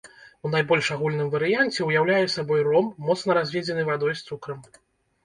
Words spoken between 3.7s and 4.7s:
вадой з цукрам.